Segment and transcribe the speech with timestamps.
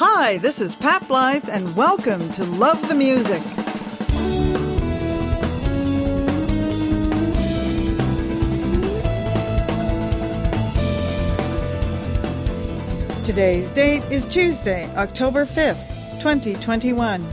[0.00, 3.42] Hi, this is Pat Blythe, and welcome to Love the Music.
[13.24, 15.84] Today's date is Tuesday, October 5th,
[16.20, 17.26] 2021.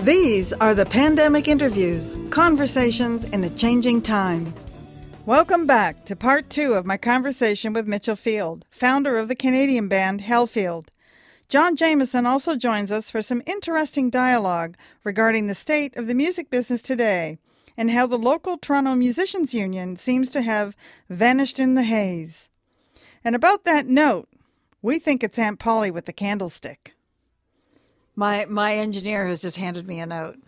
[0.00, 4.52] These are the pandemic interviews, conversations in a changing time.
[5.24, 9.88] Welcome back to part two of my conversation with Mitchell Field, founder of the Canadian
[9.88, 10.88] band Hellfield.
[11.52, 14.74] John Jameson also joins us for some interesting dialogue
[15.04, 17.36] regarding the state of the music business today
[17.76, 20.74] and how the local Toronto Musicians Union seems to have
[21.10, 22.48] vanished in the haze.
[23.22, 24.30] And about that note,
[24.80, 26.94] we think it's Aunt Polly with the candlestick.
[28.16, 30.38] My my engineer has just handed me a note.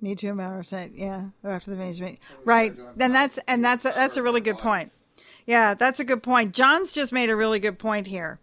[0.00, 2.16] Need to two hours, yeah, after the meeting.
[2.46, 4.90] Right, Then that's and that's a, that's a really good point.
[5.44, 6.54] Yeah, that's a good point.
[6.54, 8.40] John's just made a really good point here.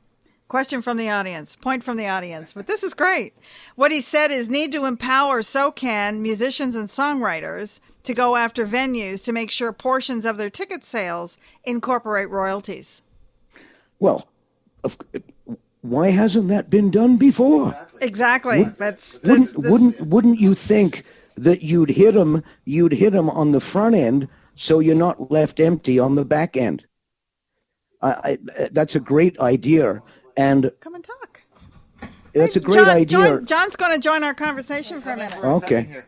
[0.47, 2.53] Question from the audience, point from the audience.
[2.53, 3.33] But this is great.
[3.75, 9.23] What he said is need to empower SOCAN musicians and songwriters to go after venues
[9.25, 13.01] to make sure portions of their ticket sales incorporate royalties.
[13.99, 14.27] Well,
[14.83, 14.95] of,
[15.81, 17.75] why hasn't that been done before?
[18.01, 18.63] Exactly.
[18.65, 21.05] Would, that's, that's wouldn't wouldn't wouldn't you think
[21.37, 25.59] that you'd hit them you'd hit them on the front end so you're not left
[25.59, 26.85] empty on the back end?
[28.01, 30.03] I, I, that's a great idea.
[30.37, 31.41] And come and talk.
[32.33, 33.05] That's hey, a great John, idea.
[33.05, 35.43] John, John's going to join our conversation for a minute.
[35.43, 36.03] Okay.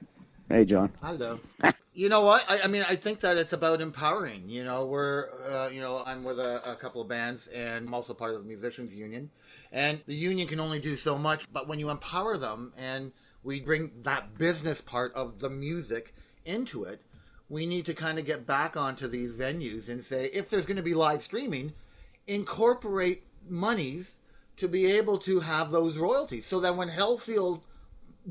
[0.49, 0.91] Hey, John.
[1.01, 1.39] Hello.
[1.93, 2.45] you know what?
[2.49, 4.43] I, I, mean, I think that it's about empowering.
[4.47, 7.93] You know, we're, uh, you know, I'm with a, a, couple of bands, and I'm
[7.93, 9.29] also part of the musicians union,
[9.71, 11.51] and the union can only do so much.
[11.51, 16.13] But when you empower them, and we bring that business part of the music
[16.45, 17.01] into it,
[17.49, 20.77] we need to kind of get back onto these venues and say, if there's going
[20.77, 21.73] to be live streaming,
[22.27, 24.19] incorporate monies
[24.57, 27.61] to be able to have those royalties so that when Hellfield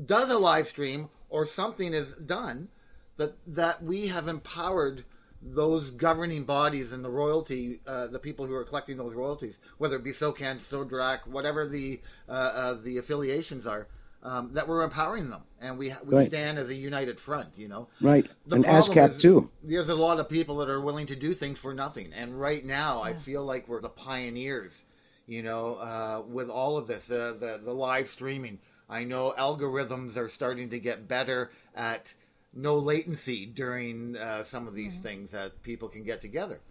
[0.05, 2.69] does a live stream or something is done,
[3.17, 5.03] that that we have empowered
[5.41, 9.95] those governing bodies and the royalty, uh, the people who are collecting those royalties, whether
[9.95, 13.87] it be SOCAN, SODRAC, whatever the uh, uh, the affiliations are,
[14.23, 16.27] um, that we're empowering them, and we we right.
[16.27, 17.49] stand as a united front.
[17.55, 18.27] You know, right?
[18.47, 19.49] The and ASCAP is, too.
[19.63, 22.63] There's a lot of people that are willing to do things for nothing, and right
[22.65, 23.11] now yeah.
[23.11, 24.85] I feel like we're the pioneers
[25.27, 28.59] you know, uh, with all of this, uh, the the live streaming.
[28.89, 32.13] I know algorithms are starting to get better at
[32.53, 35.03] no latency during uh, some of these mm-hmm.
[35.03, 36.61] things that people can get together.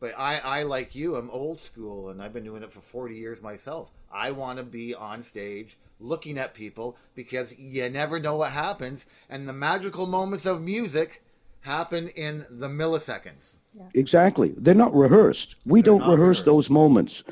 [0.00, 3.14] But I, I, like you, I'm old school, and I've been doing it for 40
[3.14, 3.90] years myself.
[4.10, 9.04] I want to be on stage looking at people because you never know what happens,
[9.28, 11.22] and the magical moments of music
[11.60, 13.58] happen in the milliseconds.
[13.74, 13.84] Yeah.
[13.92, 14.54] Exactly.
[14.56, 15.56] They're not rehearsed.
[15.66, 16.44] We They're don't rehearse rehearsed.
[16.46, 17.22] those moments.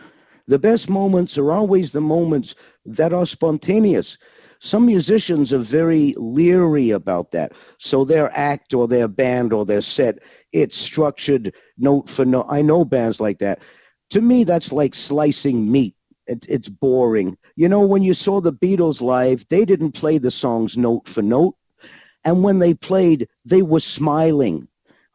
[0.49, 2.55] The best moments are always the moments
[2.87, 4.19] that are spontaneous.
[4.61, 7.53] Some musicians are very leery about that.
[7.79, 10.19] So their act or their band or their set,
[10.53, 12.47] it's structured note for note.
[12.49, 13.61] I know bands like that.
[14.11, 15.95] To me, that's like slicing meat.
[16.27, 17.37] It, it's boring.
[17.57, 21.23] You know, when you saw the Beatles live, they didn't play the songs note for
[21.23, 21.57] note.
[22.25, 24.68] And when they played, they were smiling.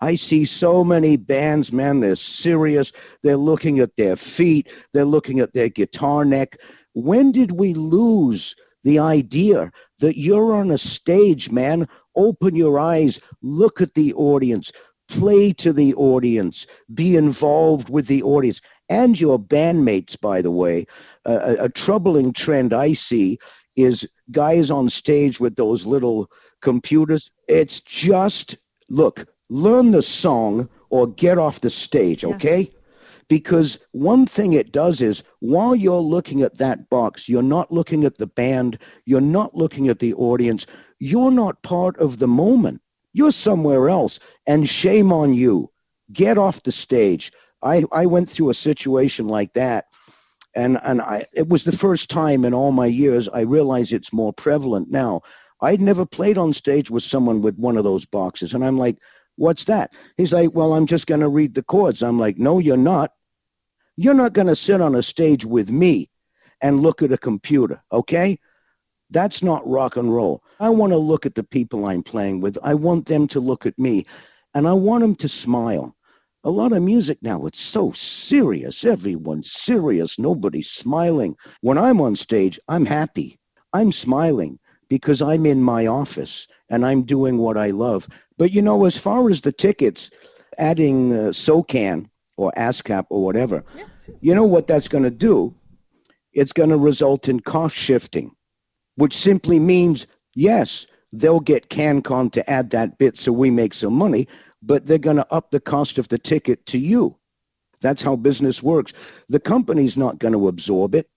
[0.03, 2.91] I see so many bands, man, they're serious.
[3.21, 6.57] They're looking at their feet, they're looking at their guitar neck.
[6.91, 8.53] When did we lose
[8.83, 11.87] the idea that you're on a stage, man?
[12.17, 14.73] Open your eyes, look at the audience,
[15.07, 18.59] play to the audience, be involved with the audience
[18.89, 20.85] and your bandmates, by the way.
[21.25, 23.39] Uh, a, a troubling trend I see
[23.77, 26.29] is guys on stage with those little
[26.61, 27.31] computers.
[27.47, 28.57] It's just,
[28.89, 32.61] look, learn the song or get off the stage, okay?
[32.61, 32.79] Yeah.
[33.29, 38.03] Because one thing it does is while you're looking at that box, you're not looking
[38.03, 40.65] at the band, you're not looking at the audience,
[40.99, 42.81] you're not part of the moment.
[43.13, 45.71] You're somewhere else, and shame on you.
[46.11, 47.31] Get off the stage.
[47.61, 49.85] I, I went through a situation like that
[50.55, 54.13] and and I it was the first time in all my years I realize it's
[54.13, 55.21] more prevalent now.
[55.61, 58.97] I'd never played on stage with someone with one of those boxes, and I'm like,
[59.35, 59.91] What's that?
[60.17, 62.03] He's like, Well, I'm just going to read the chords.
[62.03, 63.11] I'm like, No, you're not.
[63.95, 66.09] You're not going to sit on a stage with me
[66.61, 68.39] and look at a computer, okay?
[69.11, 70.43] That's not rock and roll.
[70.59, 72.57] I want to look at the people I'm playing with.
[72.63, 74.05] I want them to look at me
[74.55, 75.95] and I want them to smile.
[76.43, 78.83] A lot of music now, it's so serious.
[78.83, 80.17] Everyone's serious.
[80.17, 81.35] Nobody's smiling.
[81.61, 83.39] When I'm on stage, I'm happy.
[83.71, 84.59] I'm smiling
[84.89, 88.07] because I'm in my office and I'm doing what I love.
[88.37, 90.09] But you know, as far as the tickets,
[90.57, 94.09] adding uh, SOCAN or ASCAP or whatever, yes.
[94.21, 95.55] you know what that's going to do?
[96.33, 98.35] it's going to result in cost shifting,
[98.95, 103.93] which simply means yes, they'll get CanCon to add that bit so we make some
[103.93, 104.27] money,
[104.61, 107.15] but they're going to up the cost of the ticket to you.
[107.81, 108.93] That's how business works.
[109.29, 111.09] The company's not going to absorb it.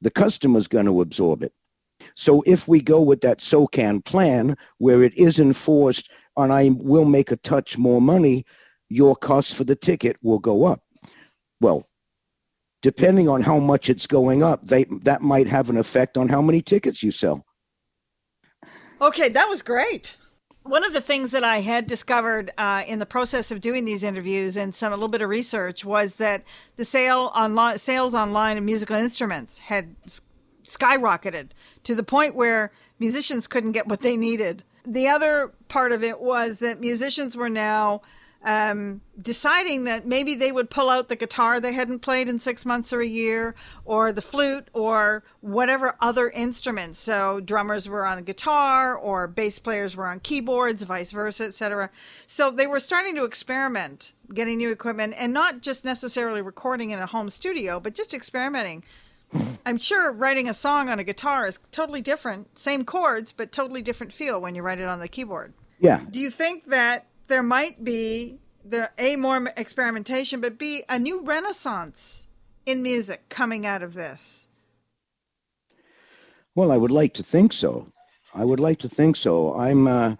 [0.00, 1.52] The customer's going to absorb it.
[2.14, 7.04] So if we go with that SOCAN plan where it is enforced and I will
[7.04, 8.44] make a touch more money,
[8.88, 10.82] your cost for the ticket will go up.
[11.60, 11.86] Well,
[12.82, 16.42] depending on how much it's going up, they that might have an effect on how
[16.42, 17.44] many tickets you sell.
[19.00, 20.16] Okay, that was great.
[20.64, 24.04] One of the things that I had discovered uh, in the process of doing these
[24.04, 26.44] interviews and some a little bit of research was that
[26.76, 29.96] the sale on sales online of musical instruments had
[30.64, 31.50] skyrocketed
[31.84, 34.64] to the point where musicians couldn't get what they needed.
[34.84, 38.02] The other part of it was that musicians were now
[38.44, 42.66] um, deciding that maybe they would pull out the guitar they hadn't played in six
[42.66, 43.54] months or a year,
[43.84, 46.98] or the flute, or whatever other instruments.
[46.98, 51.90] So drummers were on guitar, or bass players were on keyboards, vice versa, etc.
[52.26, 56.98] So they were starting to experiment, getting new equipment, and not just necessarily recording in
[56.98, 58.82] a home studio, but just experimenting.
[59.66, 63.82] I'm sure writing a song on a guitar is totally different, same chords, but totally
[63.82, 65.54] different feel when you write it on the keyboard.
[65.78, 66.00] Yeah.
[66.10, 71.22] Do you think that there might be the a more experimentation, but b a new
[71.22, 72.26] renaissance
[72.66, 74.46] in music coming out of this?
[76.54, 77.88] Well, I would like to think so.
[78.34, 79.54] I would like to think so.
[79.54, 80.16] I'm uh,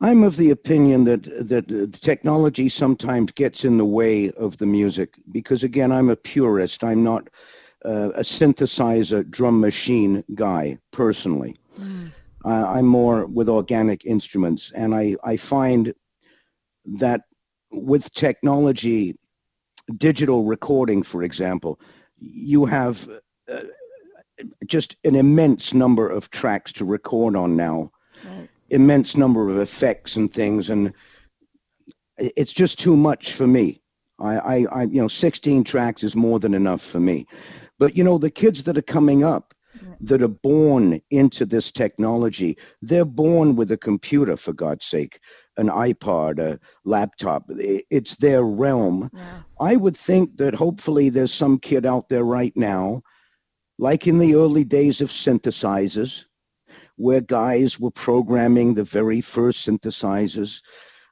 [0.00, 5.14] I'm of the opinion that that technology sometimes gets in the way of the music
[5.30, 6.82] because again, I'm a purist.
[6.82, 7.28] I'm not
[7.84, 11.56] uh, a synthesizer drum machine guy personally.
[11.78, 12.12] Mm.
[12.44, 15.92] Uh, I'm more with organic instruments, and I, I find
[16.86, 17.22] that
[17.70, 19.18] with technology,
[19.96, 21.78] digital recording, for example,
[22.18, 23.08] you have
[23.50, 23.60] uh,
[24.66, 27.90] just an immense number of tracks to record on now,
[28.24, 28.48] right.
[28.70, 30.92] immense number of effects and things, and
[32.16, 33.82] it's just too much for me.
[34.18, 37.26] I, I, I, you know, 16 tracks is more than enough for me.
[37.80, 39.54] But you know, the kids that are coming up,
[40.00, 42.56] that are born into this technology.
[42.82, 45.20] They're born with a computer, for God's sake,
[45.56, 47.44] an iPod, a laptop.
[47.48, 49.10] It's their realm.
[49.14, 49.42] Yeah.
[49.60, 53.02] I would think that hopefully there's some kid out there right now,
[53.78, 56.24] like in the early days of synthesizers,
[56.96, 60.62] where guys were programming the very first synthesizers.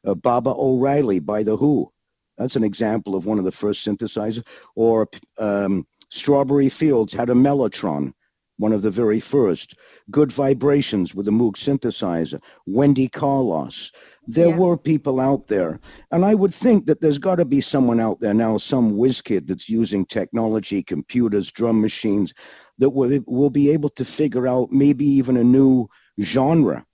[0.07, 1.93] Uh, Baba O'Riley by The Who.
[2.37, 4.47] That's an example of one of the first synthesizers.
[4.77, 8.13] Or um, Strawberry Fields had a Mellotron
[8.59, 9.75] one of the very first.
[10.11, 12.41] Good Vibrations with a Moog synthesizer.
[12.67, 13.91] Wendy Carlos.
[14.27, 14.57] There yeah.
[14.57, 15.81] were people out there.
[16.11, 19.23] And I would think that there's got to be someone out there now, some whiz
[19.23, 22.35] kid that's using technology, computers, drum machines,
[22.79, 25.89] that will, will be able to figure out maybe even a new
[26.21, 26.85] genre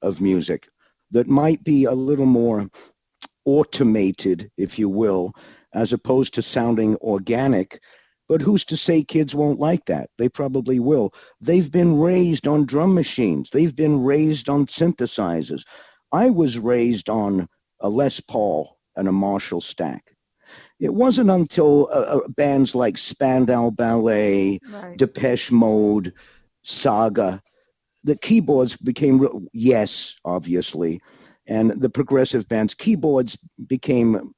[0.00, 0.68] of music
[1.10, 2.68] that might be a little more
[3.44, 5.32] automated, if you will,
[5.74, 7.80] as opposed to sounding organic
[8.32, 10.08] but who's to say kids won't like that?
[10.16, 11.12] They probably will.
[11.42, 15.64] They've been raised on drum machines, they've been raised on synthesizers.
[16.12, 17.46] I was raised on
[17.80, 20.16] a Les Paul and a Marshall stack.
[20.80, 24.96] It wasn't until uh, uh, bands like Spandau Ballet, right.
[24.96, 26.14] Depeche Mode,
[26.62, 27.42] Saga,
[28.02, 31.02] the keyboards became, yes, obviously,
[31.46, 34.32] and the progressive bands, keyboards became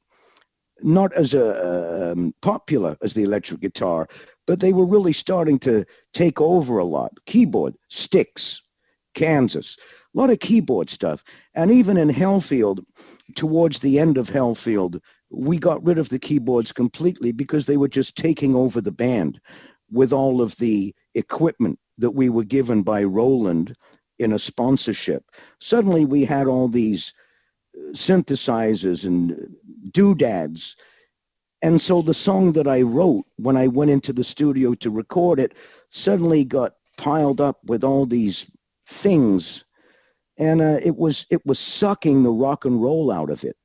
[0.83, 4.09] not as a, um, popular as the electric guitar,
[4.47, 7.13] but they were really starting to take over a lot.
[7.27, 8.63] Keyboard, Styx,
[9.15, 9.77] Kansas,
[10.15, 11.25] a lot of keyboard stuff.
[11.55, 12.85] And even in Hellfield,
[13.35, 15.01] towards the end of Hellfield,
[15.31, 19.41] we got rid of the keyboards completely because they were just taking over the band
[19.91, 23.77] with all of the equipment that we were given by Roland
[24.19, 25.25] in a sponsorship.
[25.61, 27.13] Suddenly we had all these
[27.93, 29.57] synthesizers and
[29.91, 30.77] doodads.
[31.63, 35.41] And so the song that I wrote when I went into the studio to record
[35.41, 35.55] it
[35.91, 38.51] suddenly got piled up with all these
[38.87, 39.65] things,
[40.39, 43.57] and uh, it was it was sucking the rock and roll out of it.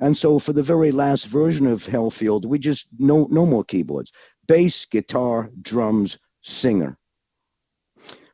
[0.00, 4.12] And so for the very last version of Hellfield, we just no no more keyboards,
[4.46, 6.98] bass, guitar, drums, singer.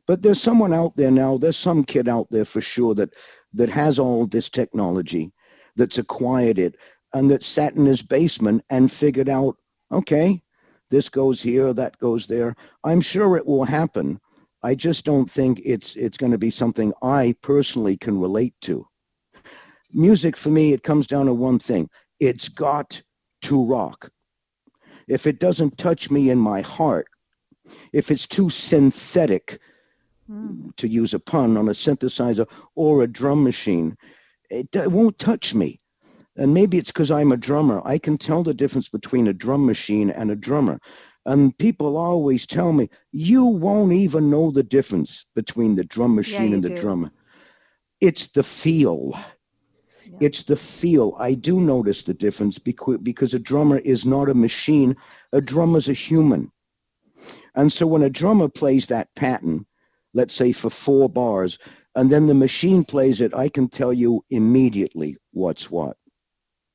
[0.06, 1.38] But there's someone out there now.
[1.38, 3.14] There's some kid out there for sure that
[3.54, 5.32] that has all this technology,
[5.76, 6.76] that's acquired it,
[7.14, 9.56] and that sat in his basement and figured out,
[9.90, 10.42] okay,
[10.90, 12.54] this goes here, that goes there.
[12.84, 14.20] I'm sure it will happen.
[14.62, 18.86] I just don't think it's it's going to be something I personally can relate to.
[19.92, 21.88] Music for me, it comes down to one thing:
[22.20, 23.02] it's got
[23.42, 24.10] to rock.
[25.08, 27.06] if it doesn't touch me in my heart,
[27.92, 29.58] if it's too synthetic,
[30.30, 30.74] mm.
[30.76, 33.96] to use a pun, on a synthesizer or a drum machine,
[34.52, 35.80] it, it won't touch me.
[36.36, 37.82] And maybe it's because I'm a drummer.
[37.84, 40.78] I can tell the difference between a drum machine and a drummer.
[41.26, 46.48] And people always tell me, you won't even know the difference between the drum machine
[46.48, 46.80] yeah, and the do.
[46.80, 47.10] drummer.
[48.00, 49.12] It's the feel.
[50.06, 50.18] Yeah.
[50.20, 51.14] It's the feel.
[51.18, 54.96] I do notice the difference because, because a drummer is not a machine.
[55.32, 56.50] A drummer's a human.
[57.54, 59.66] And so when a drummer plays that pattern,
[60.14, 61.58] let's say for four bars,
[61.94, 65.96] and then the machine plays it, I can tell you immediately what's what.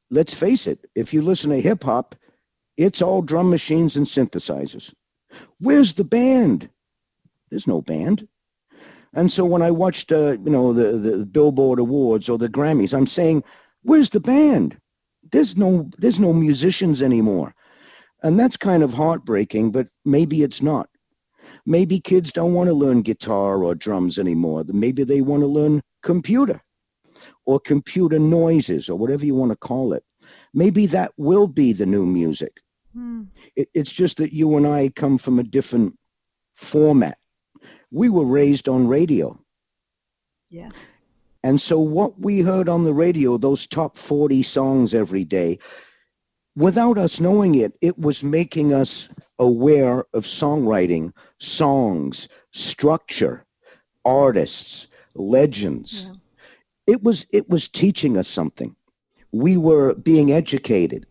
[0.10, 2.16] Let's face it, if you listen to hip hop,
[2.78, 4.94] it's all drum machines and synthesizers.
[5.60, 6.70] Where's the band?
[7.50, 8.28] There's no band.
[9.14, 12.94] And so when I watched, uh, you know, the, the Billboard Awards or the Grammys,
[12.94, 13.44] I'm saying,
[13.82, 14.78] where's the band?
[15.32, 17.56] There's no, there's no musicians anymore.
[18.22, 20.90] And that's kind of heartbreaking, but maybe it's not.
[21.68, 24.64] Maybe kids don't want to learn guitar or drums anymore.
[24.68, 26.64] Maybe they want to learn computer
[27.46, 30.04] or computer noises or whatever you want to call it.
[30.54, 32.62] Maybe that will be the new music.
[32.94, 33.24] Hmm.
[33.58, 36.00] It, it's just that you and I come from a different
[36.56, 37.18] format.
[37.92, 39.38] We were raised on radio.
[40.50, 40.70] Yeah.
[41.44, 45.60] And so what we heard on the radio, those top 40 songs every day,
[46.56, 49.10] without us knowing it, it was making us
[49.40, 53.46] aware of songwriting, songs, structure,
[54.06, 56.08] artists, legends.
[56.08, 56.14] Yeah.
[56.94, 58.76] It was it was teaching us something.
[59.32, 61.06] We were being educated.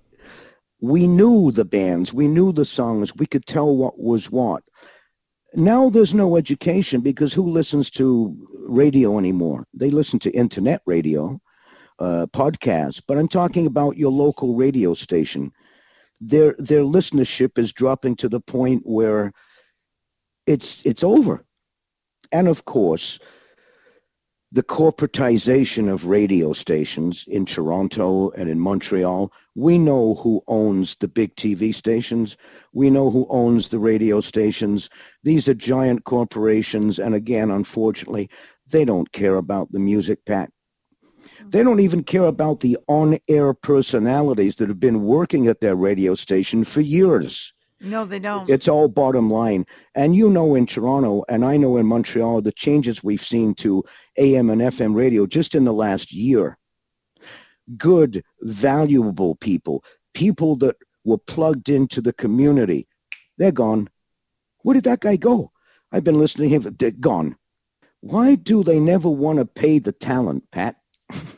[0.80, 4.62] We knew the bands, we knew the songs, we could tell what was what.
[5.54, 8.36] Now there's no education because who listens to
[8.68, 9.66] radio anymore?
[9.72, 11.40] They listen to internet radio,
[11.98, 15.52] uh, podcasts, but I'm talking about your local radio station
[16.20, 19.32] their their listenership is dropping to the point where
[20.46, 21.44] it's it's over.
[22.32, 23.18] And of course,
[24.52, 29.32] the corporatization of radio stations in Toronto and in Montreal.
[29.54, 32.36] We know who owns the big TV stations.
[32.72, 34.88] We know who owns the radio stations.
[35.24, 36.98] These are giant corporations.
[36.98, 38.30] And again, unfortunately,
[38.68, 40.50] they don't care about the music, Pat.
[41.48, 45.76] They don't even care about the on air personalities that have been working at their
[45.76, 47.52] radio station for years.
[47.80, 48.48] No, they don't.
[48.48, 49.66] It's all bottom line.
[49.94, 53.84] And you know in Toronto, and I know in Montreal, the changes we've seen to
[54.16, 56.58] AM and FM radio just in the last year.
[57.76, 59.84] Good, valuable people,
[60.14, 62.88] people that were plugged into the community,
[63.38, 63.88] they're gone.
[64.62, 65.52] Where did that guy go?
[65.92, 67.36] I've been listening to him, they're gone.
[68.00, 70.76] Why do they never want to pay the talent, Pat?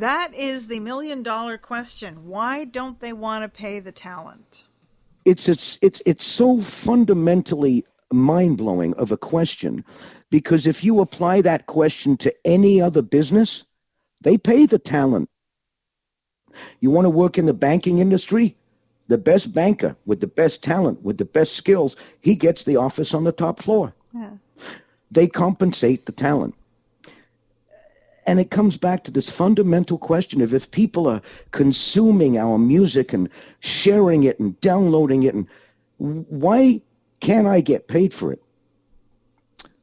[0.00, 2.26] that is the million dollar question.
[2.26, 4.64] Why don't they want to pay the talent?
[5.24, 9.84] It's it's it's it's so fundamentally mind blowing of a question
[10.30, 13.64] because if you apply that question to any other business,
[14.20, 15.28] they pay the talent.
[16.80, 18.56] You want to work in the banking industry?
[19.08, 23.14] The best banker with the best talent, with the best skills, he gets the office
[23.14, 23.94] on the top floor.
[24.14, 24.32] Yeah.
[25.10, 26.54] They compensate the talent.
[28.28, 33.14] And it comes back to this fundamental question of if people are consuming our music
[33.14, 33.30] and
[33.60, 35.46] sharing it and downloading it, and
[35.96, 36.82] why
[37.20, 38.42] can't I get paid for it?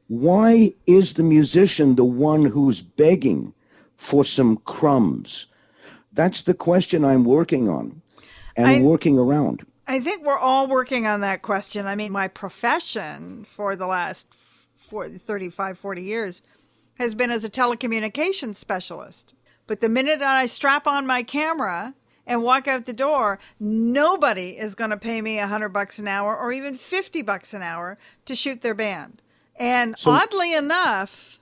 [0.06, 3.52] Why is the musician the one who's begging
[3.96, 5.46] for some crumbs?
[6.12, 8.00] That's the question I'm working on
[8.56, 9.66] and I, working around.
[9.88, 11.84] I think we're all working on that question.
[11.86, 14.32] I mean, my profession for the last
[14.76, 16.42] 40, 35, 40 years
[16.98, 19.34] has been as a telecommunications specialist.
[19.66, 21.94] But the minute I strap on my camera
[22.26, 26.08] and walk out the door, nobody is going to pay me a hundred bucks an
[26.08, 29.22] hour or even 50 bucks an hour to shoot their band.
[29.58, 31.40] And so, oddly enough,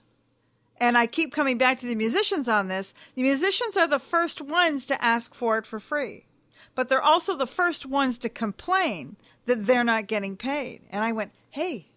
[0.78, 4.40] and I keep coming back to the musicians on this, the musicians are the first
[4.40, 6.26] ones to ask for it for free.
[6.74, 10.82] But they're also the first ones to complain that they're not getting paid.
[10.90, 11.88] And I went, hey,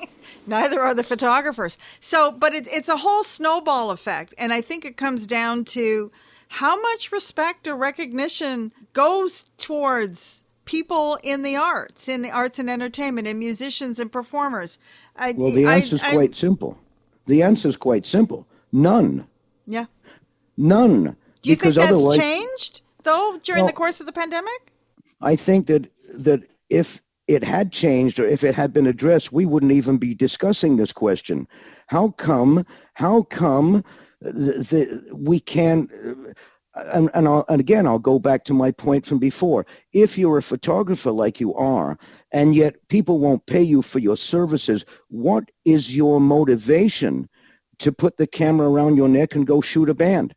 [0.46, 1.78] Neither are the photographers.
[2.00, 4.34] So, but it, it's a whole snowball effect.
[4.38, 6.12] And I think it comes down to
[6.48, 12.70] how much respect or recognition goes towards people in the arts, in the arts and
[12.70, 14.78] entertainment, and musicians and performers.
[15.16, 16.78] I, well, the answer is quite simple.
[17.26, 18.46] The answer is quite simple.
[18.72, 19.26] None.
[19.66, 19.86] Yeah.
[20.56, 21.16] None.
[21.42, 24.72] Do you think that's changed though during well, the course of the pandemic?
[25.20, 29.46] I think that that if it had changed or if it had been addressed, we
[29.46, 31.48] wouldn't even be discussing this question.
[31.88, 32.64] How come?
[32.94, 33.84] How come
[34.20, 35.88] the, the we can?
[36.74, 39.64] Uh, and, and, and, again, I'll go back to my point from before.
[39.92, 41.98] If you're a photographer like you are,
[42.32, 47.28] and yet people won't pay you for your services, what is your motivation
[47.78, 50.34] to put the camera around your neck and go shoot a band?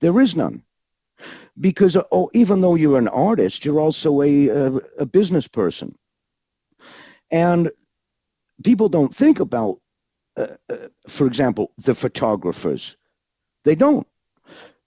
[0.00, 0.62] There is none.
[1.60, 5.94] Because oh, even though you're an artist, you're also a, a, a business person.
[7.30, 7.70] And
[8.62, 9.80] people don't think about,
[10.36, 12.96] uh, uh, for example, the photographers.
[13.64, 14.06] They don't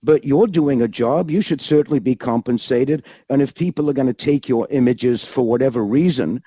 [0.03, 1.29] but you're doing a job.
[1.29, 3.05] You should certainly be compensated.
[3.29, 6.41] And if people are going to take your images for whatever reason,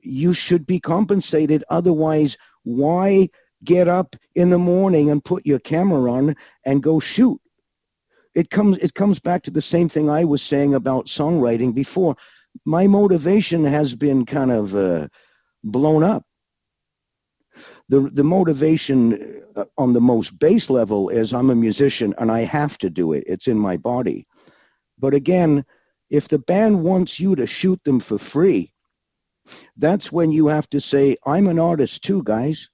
[0.00, 1.64] you should be compensated.
[1.68, 3.28] Otherwise, why
[3.62, 7.40] get up in the morning and put your camera on and go shoot?
[8.34, 12.16] It comes it comes back to the same thing I was saying about songwriting before.
[12.64, 15.08] My motivation has been kind of uh,
[15.62, 16.24] blown up
[17.88, 22.42] the the motivation uh, on the most base level is I'm a musician and I
[22.42, 23.24] have to do it.
[23.26, 24.26] It's in my body.
[24.98, 25.64] But again,
[26.10, 28.72] if the band wants you to shoot them for free,
[29.76, 32.68] that's when you have to say, I'm an artist too, guys.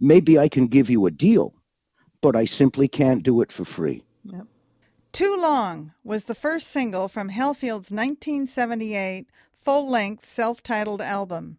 [0.00, 1.54] Maybe I can give you a deal,
[2.20, 4.04] but I simply can't do it for free.
[4.24, 4.46] Yep.
[5.14, 9.28] Too Long was the first single from Hellfield's 1978
[9.62, 11.58] full length self titled album.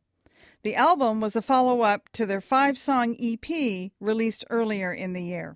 [0.64, 5.24] The album was a follow up to their five song EP released earlier in the
[5.24, 5.56] year.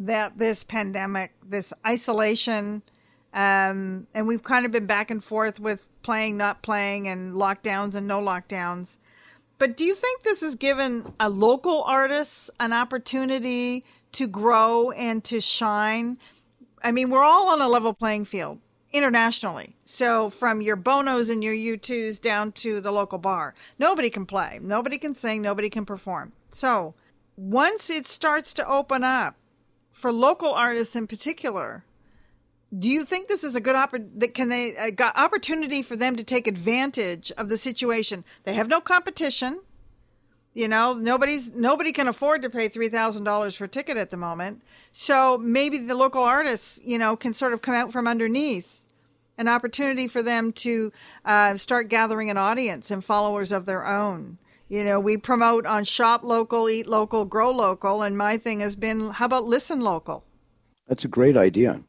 [0.00, 2.82] that this pandemic, this isolation,
[3.32, 7.94] um, and we've kind of been back and forth with playing, not playing, and lockdowns
[7.94, 8.98] and no lockdowns.
[9.58, 15.22] But do you think this has given a local artist an opportunity to grow and
[15.24, 16.18] to shine?
[16.82, 18.58] I mean, we're all on a level playing field
[18.92, 19.76] internationally.
[19.84, 24.58] So from your Bonos and your U2s down to the local bar, nobody can play,
[24.62, 26.32] nobody can sing, nobody can perform.
[26.48, 26.94] So
[27.36, 29.36] once it starts to open up,
[29.92, 31.84] for local artists in particular,
[32.76, 36.24] do you think this is a good oppor- can they got opportunity for them to
[36.24, 38.24] take advantage of the situation?
[38.44, 39.60] They have no competition.
[40.54, 44.10] You know, nobody's nobody can afford to pay three thousand dollars for a ticket at
[44.10, 44.62] the moment.
[44.92, 48.84] So maybe the local artists, you know, can sort of come out from underneath
[49.38, 50.92] an opportunity for them to
[51.24, 54.38] uh, start gathering an audience and followers of their own.
[54.70, 58.76] You know, we promote on shop local, eat local, grow local, and my thing has
[58.76, 60.22] been how about listen local?
[60.86, 61.80] That's a great idea.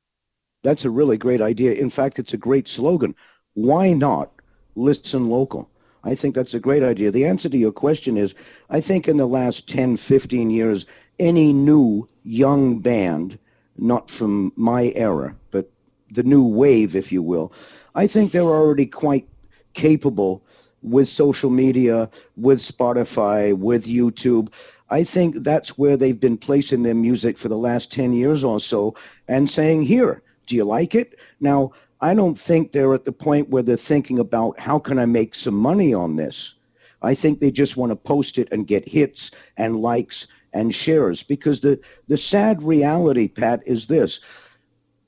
[0.64, 1.74] That's a really great idea.
[1.74, 3.14] In fact, it's a great slogan.
[3.54, 4.32] Why not
[4.74, 5.70] listen local?
[6.04, 7.12] I think that's a great idea.
[7.12, 8.34] The answer to your question is
[8.72, 10.88] I think in the last 10, 15 years,
[11.20, 13.38] any new young band,
[13.78, 15.70] not from my era, but
[16.10, 17.54] the new wave, if you will,
[17.94, 19.28] I think they're already quite
[19.76, 20.44] capable
[20.82, 24.50] with social media, with Spotify, with YouTube.
[24.90, 28.60] I think that's where they've been placing their music for the last 10 years or
[28.60, 28.96] so
[29.28, 31.18] and saying, here, do you like it?
[31.40, 35.06] Now, I don't think they're at the point where they're thinking about how can I
[35.06, 36.56] make some money on this.
[37.02, 41.24] I think they just want to post it and get hits and likes and shares
[41.24, 44.20] because the, the sad reality, Pat, is this.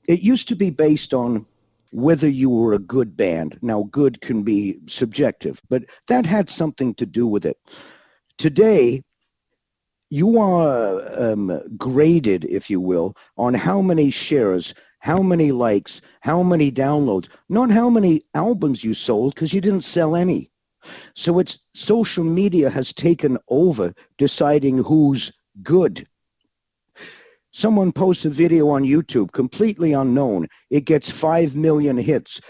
[0.06, 1.46] It used to be based on
[1.94, 3.58] whether you were a good band.
[3.62, 7.56] Now, good can be subjective, but that had something to do with it.
[8.36, 9.02] Today,
[10.10, 16.42] you are um, graded, if you will, on how many shares how many likes, how
[16.42, 20.50] many downloads, not how many albums you sold because you didn't sell any.
[21.14, 25.30] So it's social media has taken over deciding who's
[25.62, 26.08] good.
[27.56, 30.48] Someone posts a video on YouTube, completely unknown.
[30.70, 32.40] It gets 5 million hits.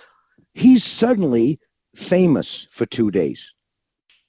[0.54, 1.60] He's suddenly
[1.94, 3.52] famous for two days.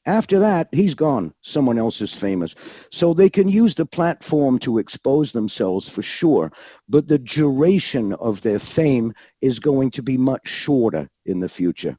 [0.05, 1.33] After that, he's gone.
[1.43, 2.55] Someone else is famous.
[2.91, 6.51] So they can use the platform to expose themselves for sure,
[6.89, 11.97] but the duration of their fame is going to be much shorter in the future.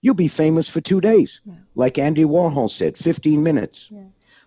[0.00, 1.56] You'll be famous for two days, yeah.
[1.74, 3.90] like Andy Warhol said, 15 minutes.
[3.90, 4.04] Yeah.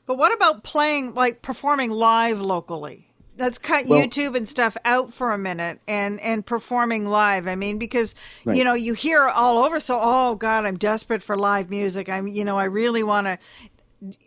[0.08, 3.07] But what about playing, like performing live locally?
[3.38, 7.48] Let's cut well, YouTube and stuff out for a minute and and performing live.
[7.48, 8.58] I mean, because right.
[8.58, 9.80] you know you hear all over.
[9.80, 12.10] So, oh God, I'm desperate for live music.
[12.10, 13.38] I'm you know I really want to.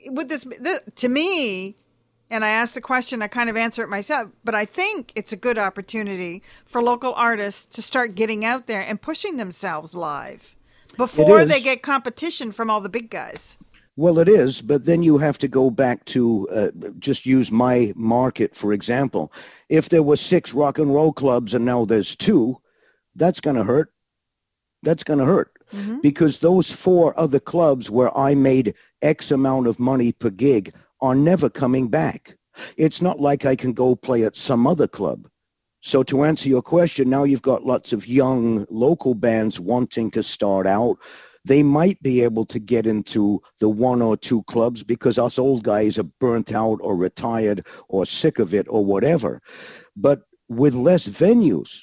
[0.07, 1.77] With this, this, to me,
[2.29, 4.31] and I asked the question, I kind of answer it myself.
[4.45, 8.81] But I think it's a good opportunity for local artists to start getting out there
[8.81, 10.57] and pushing themselves live
[10.97, 13.59] before they get competition from all the big guys.
[14.01, 17.93] Well, it is, but then you have to go back to uh, just use my
[17.95, 19.31] market for example.
[19.69, 22.57] If there were six rock and roll clubs and now there's two,
[23.15, 23.93] that's going to hurt.
[24.83, 25.99] That's going to hurt mm-hmm.
[25.99, 30.71] because those four other clubs where I made X amount of money per gig
[31.03, 32.39] are never coming back.
[32.79, 35.29] It's not like I can go play at some other club.
[35.83, 40.23] So to answer your question, now you've got lots of young local bands wanting to
[40.23, 40.97] start out
[41.45, 45.65] they might be able to get into the one or two clubs because us old
[45.65, 49.41] guys are burnt out or retired or sick of it or whatever.
[49.97, 51.81] But with less venues,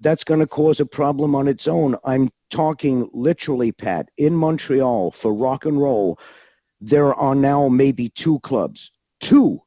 [0.00, 1.96] that's going to cause a problem on its own.
[2.04, 6.18] I'm talking literally, Pat, in Montreal for rock and roll,
[6.80, 9.60] there are now maybe two clubs, two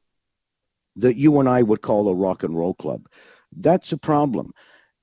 [0.96, 3.06] that you and I would call a rock and roll club.
[3.56, 4.52] That's a problem.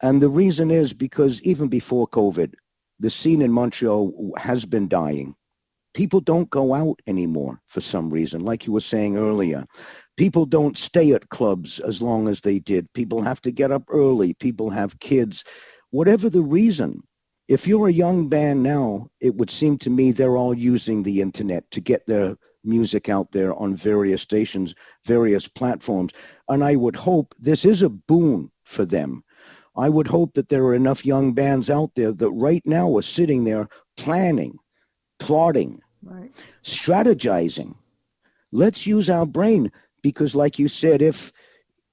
[0.01, 2.53] And the reason is because even before COVID,
[3.01, 5.35] the scene in Montreal has been dying.
[5.93, 9.65] People don't go out anymore for some reason, like you were saying earlier.
[10.17, 12.93] People don't stay at clubs as long as they did.
[12.93, 14.35] People have to get up early.
[14.35, 15.43] People have kids.
[15.89, 17.01] Whatever the reason,
[17.47, 21.21] if you're a young band now, it would seem to me they're all using the
[21.21, 26.13] internet to get their music out there on various stations, various platforms.
[26.47, 29.23] And I would hope this is a boon for them
[29.75, 33.01] I would hope that there are enough young bands out there that right now are
[33.01, 34.57] sitting there planning,
[35.19, 36.31] plotting, right.
[36.63, 37.75] strategizing.
[38.51, 41.31] Let's use our brain because, like you said, if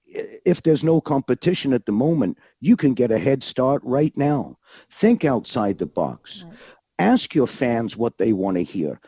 [0.07, 4.57] if there's no competition at the moment, you can get a head start right now.
[4.91, 6.45] Think outside the box.
[6.45, 6.55] Right.
[6.99, 9.01] Ask your fans what they want to hear.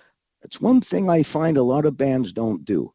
[0.43, 2.93] That's one thing I find a lot of bands don't do.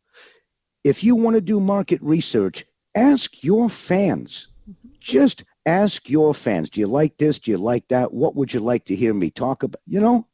[0.84, 4.50] If you want to do market research, ask your fans.
[4.70, 4.90] Mm-hmm.
[5.00, 7.40] Just ask your fans do you like this?
[7.40, 8.14] Do you like that?
[8.14, 9.82] What would you like to hear me talk about?
[9.88, 10.28] You know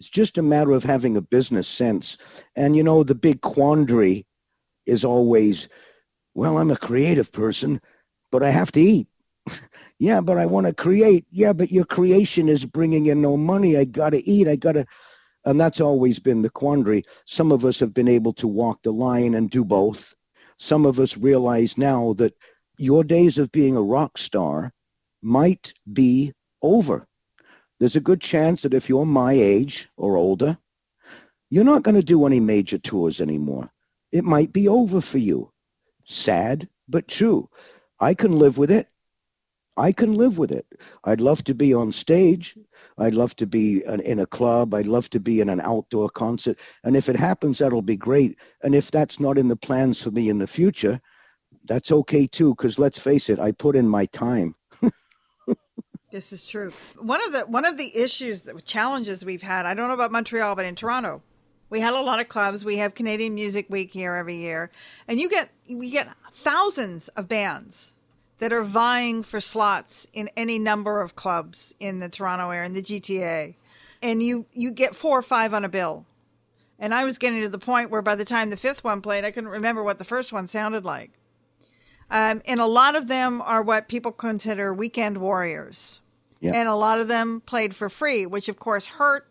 [0.00, 2.18] it's just a matter of having a business sense.
[2.56, 4.26] And you know the big quandary
[4.86, 5.68] is always
[6.34, 7.80] well i'm a creative person
[8.30, 9.08] but i have to eat.
[9.98, 11.24] Yeah but i want to create.
[11.30, 13.76] Yeah but your creation is bringing in no money.
[13.78, 14.48] I got to eat.
[14.48, 14.84] I got to
[15.46, 17.04] and that's always been the quandary.
[17.26, 20.14] Some of us have been able to walk the line and do both.
[20.58, 22.34] Some of us realize now that
[22.76, 24.72] your days of being a rock star
[25.22, 26.32] might be
[26.62, 27.06] over.
[27.80, 30.58] There's a good chance that if you're my age or older,
[31.50, 33.70] you're not going to do any major tours anymore.
[34.12, 35.52] It might be over for you.
[36.06, 37.48] Sad, but true.
[38.00, 38.88] I can live with it.
[39.76, 40.66] I can live with it.
[41.02, 42.56] I'd love to be on stage.
[42.96, 44.72] I'd love to be in a club.
[44.72, 46.58] I'd love to be in an outdoor concert.
[46.84, 48.38] And if it happens, that'll be great.
[48.62, 51.00] And if that's not in the plans for me in the future,
[51.64, 52.54] that's okay too.
[52.54, 54.54] Because let's face it, I put in my time.
[56.10, 56.72] this is true.
[56.98, 59.66] One of the one of the issues, challenges we've had.
[59.66, 61.22] I don't know about Montreal, but in Toronto,
[61.70, 62.64] we had a lot of clubs.
[62.64, 64.70] We have Canadian Music Week here every year,
[65.08, 67.94] and you get we get thousands of bands
[68.38, 72.72] that are vying for slots in any number of clubs in the Toronto area, in
[72.72, 73.54] the GTA.
[74.02, 76.04] And you, you get four or five on a bill.
[76.78, 79.24] And I was getting to the point where by the time the fifth one played,
[79.24, 81.12] I couldn't remember what the first one sounded like.
[82.10, 86.00] Um, and a lot of them are what people consider weekend warriors.
[86.40, 86.54] Yep.
[86.54, 89.26] And a lot of them played for free, which of course hurt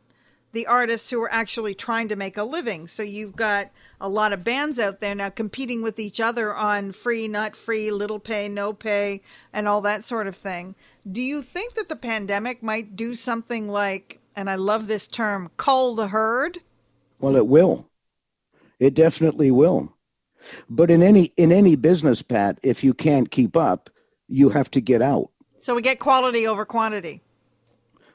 [0.54, 2.88] the artists who are actually trying to make a living.
[2.88, 6.92] So you've got a lot of bands out there now competing with each other on
[6.92, 10.76] free, not free, little pay, no pay, and all that sort of thing.
[11.12, 15.50] Do you think that the pandemic might do something like, and I love this term,
[15.58, 16.60] cull the herd?
[17.20, 17.88] Well, it will.
[18.80, 19.96] It definitely will.
[20.70, 23.90] But in any in any business, Pat, if you can't keep up,
[24.28, 25.30] you have to get out.
[25.58, 27.22] So we get quality over quantity.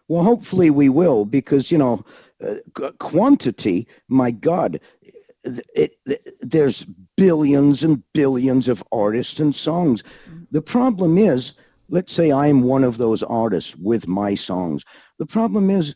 [0.09, 2.05] Well, hopefully we will, because you know
[2.45, 4.81] uh, quantity, my God,
[5.75, 6.87] it, it, there's
[7.17, 10.03] billions and billions of artists and songs.
[10.51, 11.55] The problem is,
[11.89, 14.85] let's say I'm one of those artists with my songs.
[15.19, 15.95] The problem is,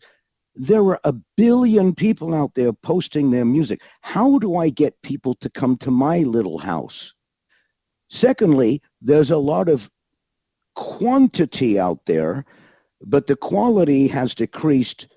[0.55, 3.81] there are a billion people out there posting their music.
[4.03, 7.15] How do I get people to come to my little house?
[8.11, 9.91] Secondly, there's a lot of
[10.75, 12.45] quantity out there,
[13.01, 15.09] but the quality has decreased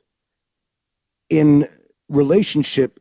[1.30, 1.68] in
[2.08, 3.00] relationship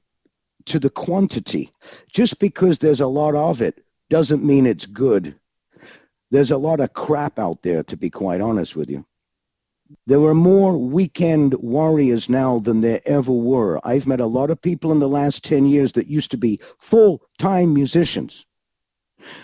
[0.66, 1.70] to the quantity.
[2.12, 5.34] Just because there's a lot of it doesn't mean it's good.
[6.30, 9.04] There's a lot of crap out there, to be quite honest with you.
[10.06, 13.80] There are more weekend warriors now than there ever were.
[13.86, 16.60] I've met a lot of people in the last 10 years that used to be
[16.78, 18.46] full time musicians.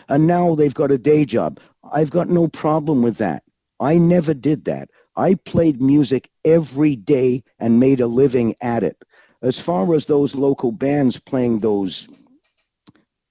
[0.08, 1.60] And now they've got a day job.
[1.92, 3.42] I've got no problem with that.
[3.80, 4.90] I never did that.
[5.16, 8.96] I played music every day and made a living at it.
[9.42, 12.06] As far as those local bands playing those,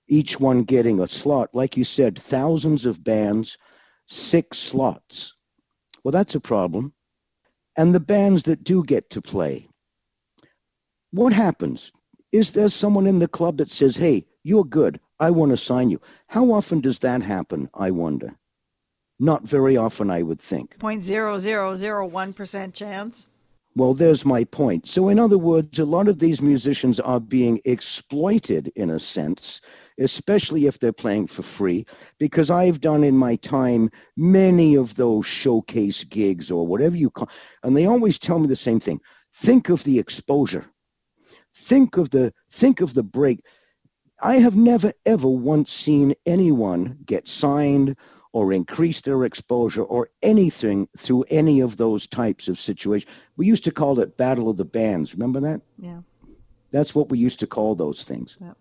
[0.07, 3.57] each one getting a slot, like you said, thousands of bands,
[4.07, 5.35] six slots.
[6.03, 6.93] Well, that's a problem.
[7.77, 9.67] And the bands that do get to play,
[11.11, 11.91] what happens?
[12.31, 15.89] Is there someone in the club that says, hey, you're good, I want to sign
[15.89, 15.99] you?
[16.27, 18.35] How often does that happen, I wonder?
[19.19, 20.77] Not very often, I would think.
[20.79, 23.29] 0.0001% chance.
[23.75, 24.87] Well, there's my point.
[24.87, 29.61] So, in other words, a lot of these musicians are being exploited in a sense,
[29.99, 31.85] especially if they're playing for free,
[32.17, 37.29] because I've done in my time many of those showcase gigs or whatever you call,
[37.63, 38.99] and they always tell me the same thing.
[39.33, 40.65] Think of the exposure.
[41.55, 43.43] Think of the think of the break.
[44.21, 47.95] I have never ever once seen anyone get signed
[48.31, 53.11] or increase their exposure or anything through any of those types of situations.
[53.37, 55.13] We used to call it Battle of the Bands.
[55.13, 55.61] Remember that?
[55.77, 56.01] Yeah.
[56.71, 58.37] That's what we used to call those things.
[58.39, 58.53] Yeah.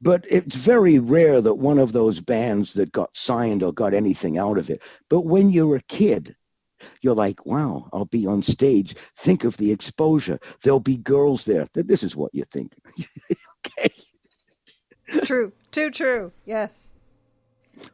[0.00, 4.36] But it's very rare that one of those bands that got signed or got anything
[4.36, 4.82] out of it.
[5.08, 6.36] But when you're a kid,
[7.00, 8.94] you're like, wow, I'll be on stage.
[9.16, 10.38] Think of the exposure.
[10.62, 11.66] There'll be girls there.
[11.72, 12.74] This is what you think.
[13.66, 13.90] okay.
[15.24, 15.52] True.
[15.70, 16.32] Too true.
[16.44, 16.90] Yes.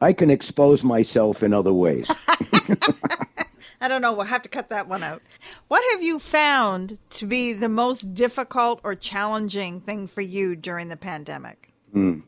[0.01, 2.09] I can expose myself in other ways.
[3.81, 4.13] I don't know.
[4.13, 5.21] We'll have to cut that one out.
[5.67, 10.87] What have you found to be the most difficult or challenging thing for you during
[10.87, 11.72] the pandemic?
[11.93, 12.23] Mm.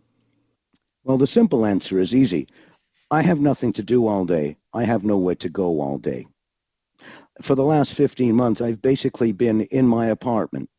[1.04, 2.48] Well, the simple answer is easy.
[3.12, 4.58] I have nothing to do all day.
[4.74, 6.28] I have nowhere to go all day.
[7.42, 10.70] For the last 15 months, I've basically been in my apartment.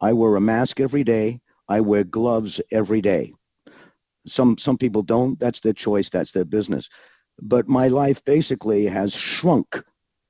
[0.00, 1.40] I wear a mask every day.
[1.68, 3.32] I wear gloves every day.
[4.26, 5.38] Some some people don't.
[5.38, 6.10] That's their choice.
[6.10, 6.88] That's their business.
[7.40, 9.82] But my life basically has shrunk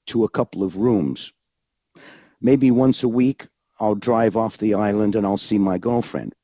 [0.09, 1.33] to a couple of rooms.
[2.41, 3.47] Maybe once a week,
[3.81, 6.35] I'll drive off the island and I'll see my girlfriend.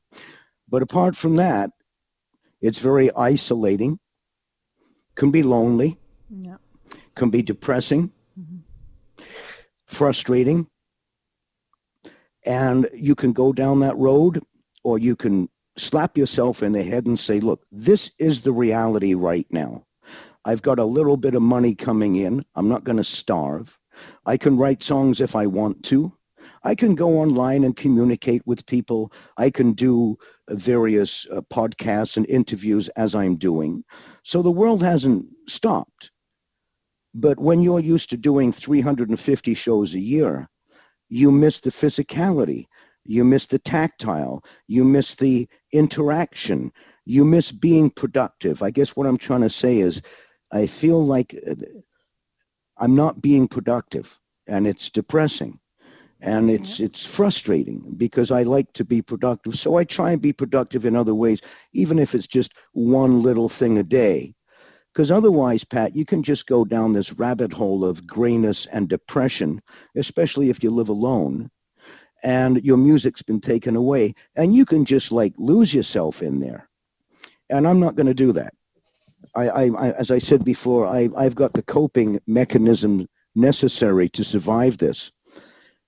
[0.71, 1.69] But apart from that,
[2.61, 3.99] it's very isolating,
[5.15, 6.55] can be lonely, yeah.
[7.15, 9.23] can be depressing, mm-hmm.
[9.85, 10.67] frustrating.
[12.45, 14.41] And you can go down that road
[14.83, 19.13] or you can slap yourself in the head and say, look, this is the reality
[19.13, 19.83] right now.
[20.45, 22.45] I've got a little bit of money coming in.
[22.55, 23.77] I'm not going to starve.
[24.25, 26.13] I can write songs if I want to.
[26.63, 29.11] I can go online and communicate with people.
[29.37, 30.17] I can do
[30.49, 33.83] various uh, podcasts and interviews as I'm doing.
[34.23, 36.11] So the world hasn't stopped.
[37.13, 40.47] But when you're used to doing 350 shows a year,
[41.09, 42.67] you miss the physicality,
[43.03, 46.71] you miss the tactile, you miss the interaction,
[47.05, 48.61] you miss being productive.
[48.61, 50.01] I guess what I'm trying to say is
[50.51, 51.55] I feel like uh,
[52.77, 55.59] I'm not being productive and it's depressing
[56.21, 56.63] and mm-hmm.
[56.63, 59.57] it's it's frustrating because I like to be productive.
[59.57, 61.41] So I try and be productive in other ways,
[61.73, 64.35] even if it's just one little thing a day.
[64.93, 69.61] Because otherwise, Pat, you can just go down this rabbit hole of grayness and depression,
[69.95, 71.49] especially if you live alone
[72.23, 74.13] and your music's been taken away.
[74.35, 76.69] And you can just like lose yourself in there.
[77.49, 78.53] And I'm not going to do that.
[79.35, 84.23] I, I, I, as I said before, I, I've got the coping mechanism necessary to
[84.23, 85.11] survive this.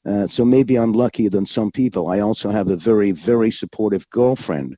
[0.06, 2.10] Uh, so maybe I'm luckier than some people.
[2.10, 4.76] I also have a very, very supportive girlfriend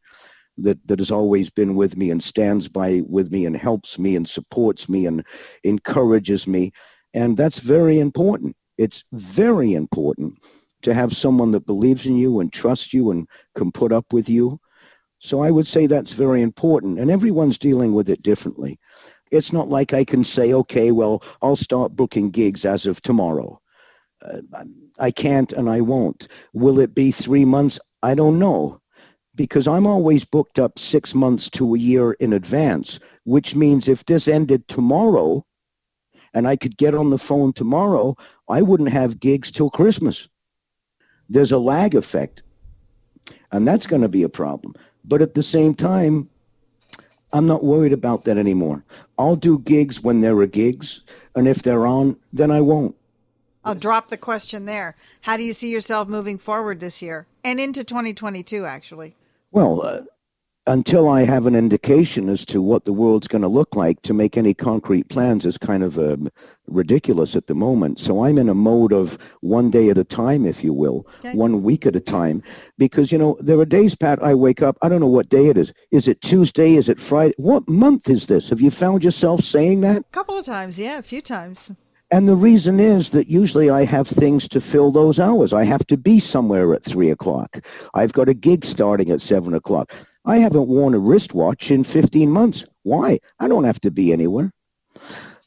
[0.57, 4.15] that, that has always been with me and stands by with me and helps me
[4.15, 5.25] and supports me and
[5.63, 6.71] encourages me.
[7.13, 8.55] And that's very important.
[8.77, 10.37] It's very important
[10.83, 14.29] to have someone that believes in you and trusts you and can put up with
[14.29, 14.59] you.
[15.19, 16.99] So I would say that's very important.
[16.99, 18.79] And everyone's dealing with it differently.
[19.31, 23.59] It's not like I can say, okay, well, I'll start booking gigs as of tomorrow.
[24.99, 26.27] I can't and I won't.
[26.53, 27.79] Will it be three months?
[28.03, 28.81] I don't know
[29.35, 34.05] because I'm always booked up six months to a year in advance, which means if
[34.05, 35.45] this ended tomorrow
[36.33, 38.15] and I could get on the phone tomorrow,
[38.49, 40.27] I wouldn't have gigs till Christmas.
[41.29, 42.43] There's a lag effect,
[43.51, 44.75] and that's going to be a problem.
[45.03, 46.29] But at the same time,
[47.33, 48.83] I'm not worried about that anymore.
[49.17, 51.01] I'll do gigs when there are gigs,
[51.35, 52.95] and if they're on, then I won't.
[53.65, 54.95] I'll drop the question there.
[55.21, 59.15] How do you see yourself moving forward this year and into 2022, actually?
[59.51, 60.01] Well, uh,
[60.67, 64.13] until I have an indication as to what the world's going to look like, to
[64.13, 66.29] make any concrete plans is kind of um,
[66.67, 67.99] ridiculous at the moment.
[67.99, 71.33] So I'm in a mode of one day at a time, if you will, okay.
[71.33, 72.41] one week at a time.
[72.77, 75.47] Because, you know, there are days, Pat, I wake up, I don't know what day
[75.47, 75.71] it is.
[75.91, 76.75] Is it Tuesday?
[76.75, 77.35] Is it Friday?
[77.37, 78.49] What month is this?
[78.49, 79.97] Have you found yourself saying that?
[79.97, 81.71] A couple of times, yeah, a few times.
[82.11, 85.53] And the reason is that usually I have things to fill those hours.
[85.53, 87.65] I have to be somewhere at three o'clock.
[87.93, 89.91] I've got a gig starting at seven o'clock.
[90.23, 92.65] I haven't worn a wristwatch in 15 months.
[92.83, 93.19] Why?
[93.39, 94.51] I don't have to be anywhere.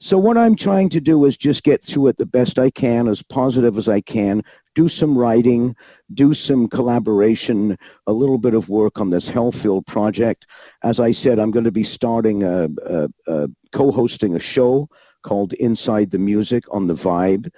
[0.00, 3.08] So what I'm trying to do is just get through it the best I can,
[3.08, 4.44] as positive as I can,
[4.76, 5.74] do some writing,
[6.14, 10.46] do some collaboration, a little bit of work on this Hellfield project.
[10.84, 14.88] As I said, I'm going to be starting a, a, a co-hosting a show
[15.22, 17.50] called Inside the Music on the Vibe.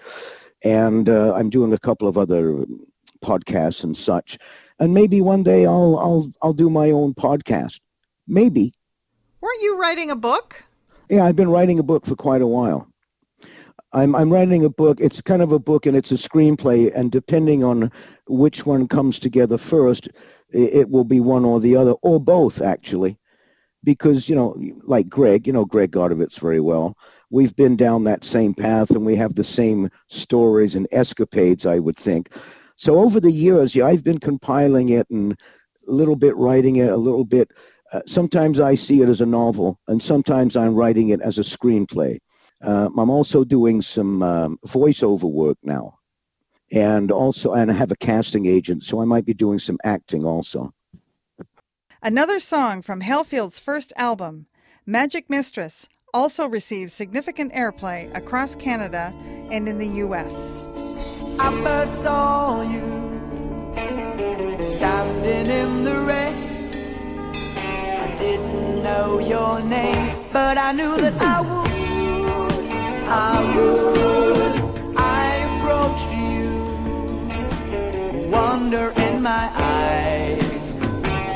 [0.63, 2.65] And uh, I'm doing a couple of other
[3.23, 4.39] podcasts and such.
[4.79, 7.81] And maybe one day I'll I'll I'll do my own podcast.
[8.27, 8.73] Maybe.
[9.41, 10.65] Weren't you writing a book?
[11.09, 12.87] Yeah, I've been writing a book for quite a while.
[13.93, 14.99] I'm I'm writing a book.
[15.01, 17.91] It's kind of a book and it's a screenplay and depending on
[18.27, 20.09] which one comes together first,
[20.51, 23.19] it will be one or the other or both actually.
[23.83, 26.97] Because, you know, like Greg, you know Greg Godovitz very well
[27.31, 31.79] we've been down that same path and we have the same stories and escapades, I
[31.79, 32.31] would think.
[32.77, 35.33] So over the years, yeah, I've been compiling it and
[35.89, 37.51] a little bit writing it, a little bit.
[37.93, 41.43] Uh, sometimes I see it as a novel, and sometimes I'm writing it as a
[41.43, 42.19] screenplay.
[42.63, 45.99] Uh, I'm also doing some um, voiceover work now,
[46.71, 50.25] and also, and I have a casting agent, so I might be doing some acting
[50.25, 50.73] also.
[52.03, 54.47] Another song from Hellfield's first album,
[54.87, 59.15] Magic Mistress, also received significant airplay across Canada
[59.51, 60.61] and in the U.S.
[61.39, 63.01] I first saw you
[64.77, 66.75] standing in the rain.
[67.35, 71.71] I didn't know your name, but I knew that I would.
[73.09, 74.97] I would.
[74.97, 76.49] I approached you,
[78.31, 80.43] wonder in my eyes.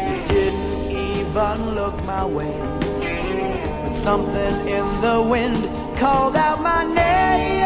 [0.08, 2.63] You didn't even look my way.
[4.04, 5.64] Something in the wind
[5.96, 7.64] called out my name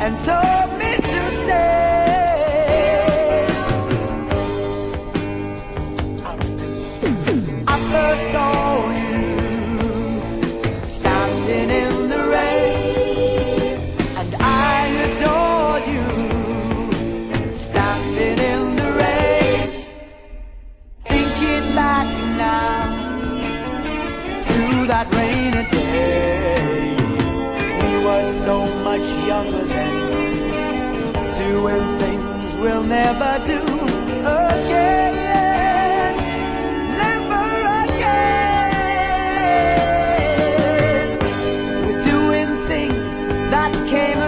[0.00, 1.99] and told me to stay.
[32.90, 33.60] Never do
[34.26, 36.16] again.
[37.02, 37.46] Never
[37.86, 39.20] again.
[41.86, 43.12] We're doing things
[43.52, 44.18] that came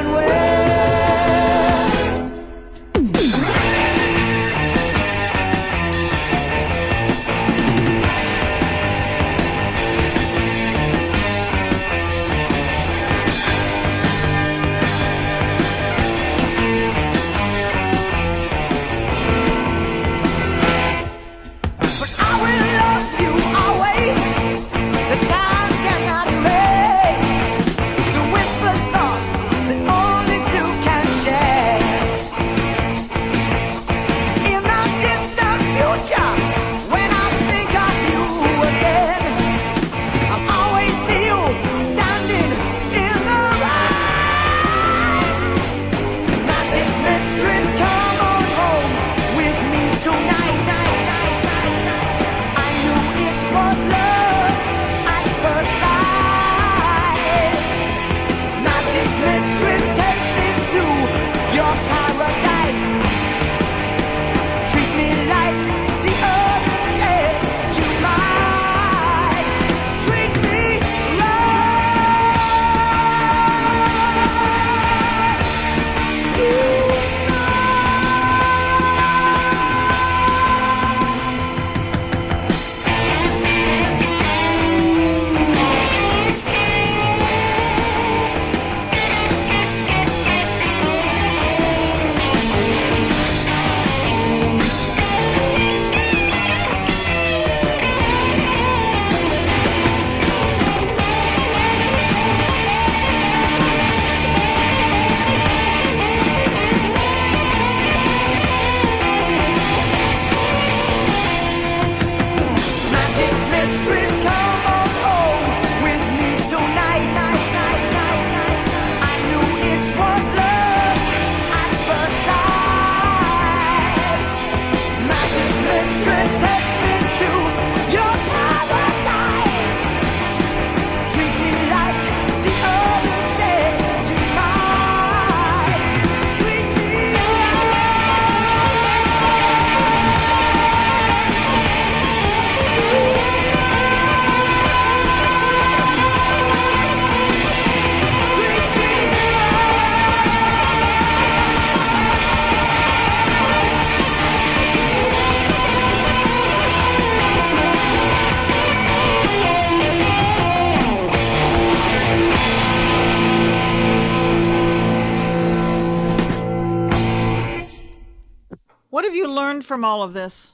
[168.92, 170.52] What have you learned from all of this?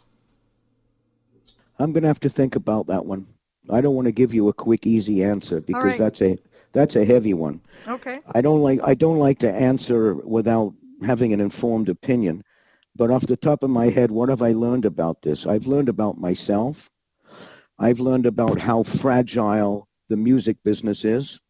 [1.77, 3.27] I'm going to have to think about that one.
[3.69, 5.99] I don't want to give you a quick, easy answer because right.
[5.99, 6.39] that's a
[6.73, 7.61] that's a heavy one.
[7.89, 8.21] Okay.
[8.33, 10.73] I don't like I don't like to answer without
[11.03, 12.45] having an informed opinion.
[12.95, 15.45] But off the top of my head, what have I learned about this?
[15.45, 16.89] I've learned about myself.
[17.77, 21.41] I've learned about how fragile the music business is.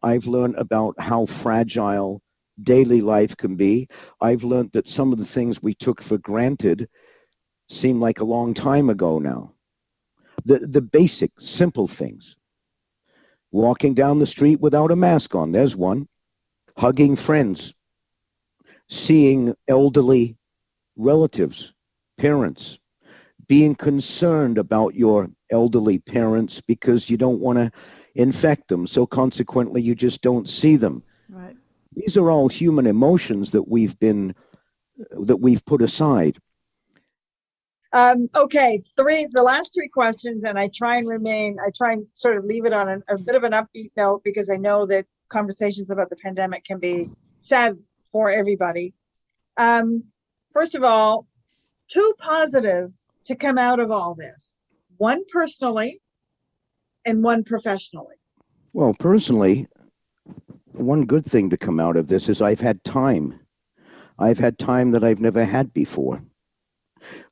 [0.00, 2.22] I've learned about how fragile
[2.62, 3.88] daily life can be.
[4.20, 6.88] I've learned that some of the things we took for granted
[7.68, 9.52] seem like a long time ago now.
[10.44, 12.36] The the basic, simple things.
[13.52, 16.08] Walking down the street without a mask on, there's one.
[16.76, 17.74] Hugging friends.
[18.88, 20.36] Seeing elderly
[20.96, 21.72] relatives,
[22.18, 22.78] parents,
[23.48, 27.72] being concerned about your elderly parents because you don't want to
[28.14, 28.86] infect them.
[28.86, 31.02] So consequently, you just don't see them.
[31.94, 34.34] These are all human emotions that we've been
[35.10, 36.38] that we've put aside.
[37.92, 42.06] Um, okay, three, the last three questions, and I try and remain, I try and
[42.12, 44.86] sort of leave it on a, a bit of an upbeat note because I know
[44.86, 47.10] that conversations about the pandemic can be
[47.40, 47.76] sad
[48.12, 48.94] for everybody.
[49.56, 50.04] Um,
[50.52, 51.26] first of all,
[51.88, 54.56] two positives to come out of all this
[54.98, 56.00] one personally
[57.04, 58.16] and one professionally.
[58.72, 59.66] Well, personally,
[60.80, 63.40] one good thing to come out of this is I've had time.
[64.18, 66.22] I've had time that I've never had before.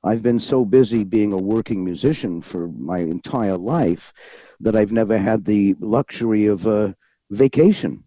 [0.03, 4.12] I've been so busy being a working musician for my entire life
[4.61, 6.96] that I've never had the luxury of a
[7.30, 8.05] vacation.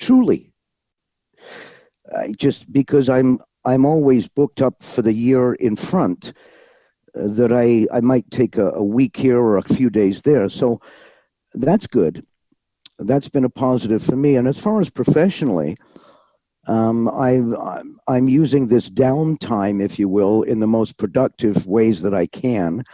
[0.00, 0.52] Truly.
[2.16, 6.32] I just because I'm I'm always booked up for the year in front
[7.16, 10.48] uh, that I I might take a, a week here or a few days there.
[10.48, 10.80] So
[11.54, 12.26] that's good.
[12.98, 14.36] That's been a positive for me.
[14.36, 15.76] And as far as professionally,
[16.68, 17.42] Um, I,
[18.06, 22.84] I'm using this downtime, if you will, in the most productive ways that I can,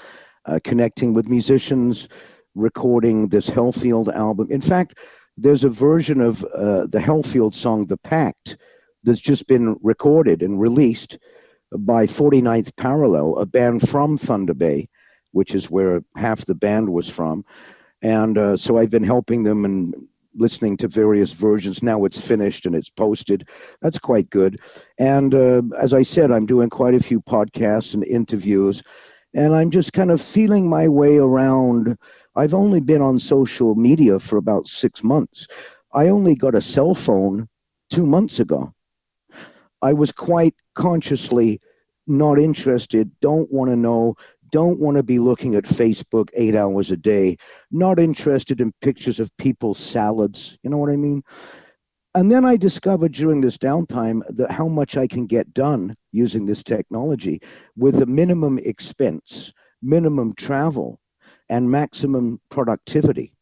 [0.47, 2.09] uh, connecting with musicians,
[2.55, 4.49] recording this Hellfield album.
[4.51, 4.95] In fact,
[5.37, 8.57] there's a version of uh, the Hellfield song, The Pact,
[9.05, 11.19] that's just been recorded and released
[11.77, 14.89] by 49th Parallel, a band from Thunder Bay,
[15.33, 17.45] which is where half the band was from.
[18.03, 19.95] And uh, so I've been helping them and
[20.35, 21.83] listening to various versions.
[21.83, 23.49] Now it's finished and it's posted.
[23.83, 24.61] That's quite good.
[24.99, 28.83] And uh, as I said, I'm doing quite a few podcasts and interviews,
[29.35, 31.99] and I'm just kind of feeling my way around.
[32.37, 35.47] I've only been on social media for about six months.
[35.93, 37.49] I only got a cell phone
[37.91, 38.73] two months ago.
[39.83, 41.61] I was quite consciously
[42.07, 44.17] not interested, don't want to know,
[44.51, 47.37] don't want to be looking at Facebook eight hours a day,
[47.71, 50.59] not interested in pictures of people's salads.
[50.63, 51.23] You know what I mean?
[52.15, 56.47] And then I discovered during this downtime that how much I can get done using
[56.47, 57.41] this technology
[57.77, 60.99] with a minimum expense, minimum travel,
[61.49, 63.33] and maximum productivity.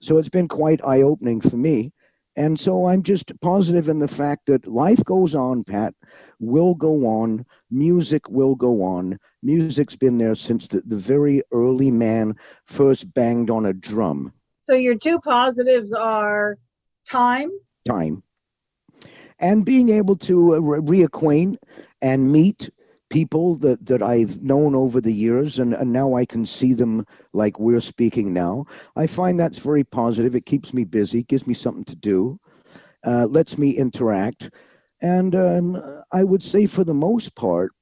[0.00, 1.92] So it's been quite eye opening for me.
[2.36, 5.94] And so I'm just positive in the fact that life goes on, Pat,
[6.38, 9.18] will go on, music will go on.
[9.42, 14.32] Music's been there since the, the very early man first banged on a drum.
[14.62, 16.56] So your two positives are
[17.10, 17.50] time.
[17.86, 18.22] Time.
[19.38, 21.56] And being able to uh, re- reacquaint
[22.02, 22.70] and meet
[23.10, 27.04] people that, that I've known over the years, and, and now I can see them
[27.32, 28.66] like we're speaking now.
[28.96, 30.34] I find that's very positive.
[30.34, 32.38] It keeps me busy, gives me something to do,
[33.04, 34.50] uh, lets me interact.
[35.02, 37.72] And um, I would say, for the most part,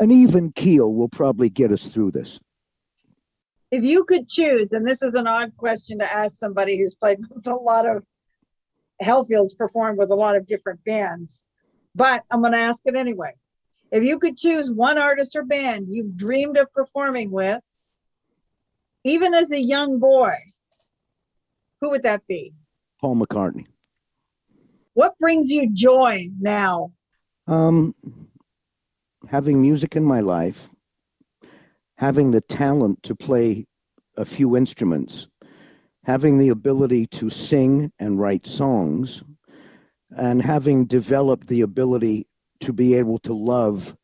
[0.00, 2.40] an even keel will probably get us through this.
[3.70, 7.20] If you could choose, and this is an odd question to ask somebody who's played
[7.30, 8.04] with a lot of
[9.00, 11.40] Hellfield's performed with a lot of different bands,
[11.94, 13.32] but I'm going to ask it anyway.
[13.92, 17.62] If you could choose one artist or band you've dreamed of performing with,
[19.04, 20.32] even as a young boy,
[21.80, 22.54] who would that be?
[23.02, 23.66] Paul McCartney.
[24.94, 26.92] What brings you joy now?
[27.46, 27.94] Um,
[29.28, 30.70] having music in my life,
[31.98, 33.66] having the talent to play
[34.16, 35.26] a few instruments,
[36.04, 39.22] having the ability to sing and write songs,
[40.16, 42.26] and having developed the ability
[42.62, 43.96] to be able to love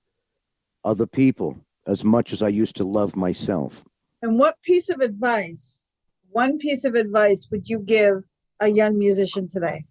[0.84, 1.56] other people
[1.86, 3.84] as much as I used to love myself.
[4.22, 5.96] And what piece of advice,
[6.30, 8.22] one piece of advice, would you give
[8.60, 9.84] a young musician today?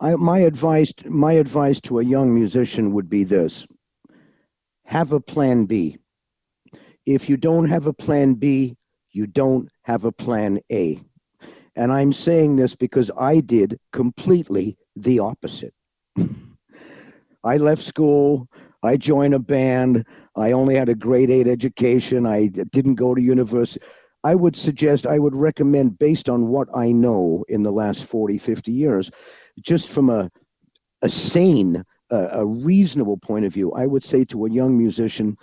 [0.00, 3.66] I, my advice, my advice to a young musician would be this:
[4.84, 5.98] have a plan B.
[7.06, 8.76] If you don't have a plan B,
[9.12, 11.00] you don't have a plan A.
[11.76, 15.74] And I'm saying this because I did completely the opposite.
[17.44, 18.48] I left school.
[18.82, 20.04] I joined a band.
[20.34, 22.26] I only had a grade eight education.
[22.26, 23.84] I didn't go to university.
[24.24, 28.38] I would suggest, I would recommend, based on what I know in the last 40,
[28.38, 29.10] 50 years,
[29.60, 30.30] just from a,
[31.02, 35.36] a sane, a reasonable point of view, I would say to a young musician,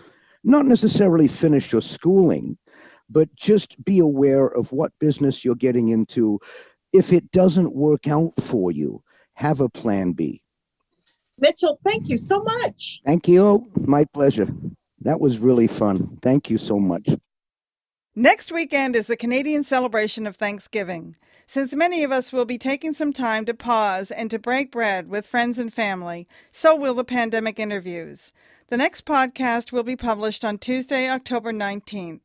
[0.43, 2.57] not necessarily finish your schooling,
[3.09, 6.39] but just be aware of what business you're getting into.
[6.91, 9.01] If it doesn't work out for you,
[9.35, 10.41] have a plan B.
[11.39, 13.01] Mitchell, thank you so much.
[13.05, 13.67] Thank you.
[13.75, 14.47] My pleasure.
[15.01, 16.17] That was really fun.
[16.21, 17.09] Thank you so much.
[18.15, 21.15] Next weekend is the Canadian celebration of Thanksgiving.
[21.47, 25.09] Since many of us will be taking some time to pause and to break bread
[25.09, 28.31] with friends and family, so will the pandemic interviews.
[28.67, 32.21] The next podcast will be published on Tuesday, October 19th.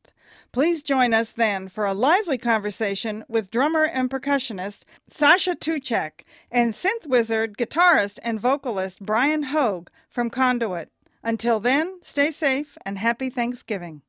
[0.51, 6.21] Please join us then for a lively conversation with drummer and percussionist Sasha Tuchek
[6.51, 10.89] and synth wizard, guitarist, and vocalist Brian Hogue from Conduit.
[11.23, 14.01] Until then, stay safe and happy Thanksgiving.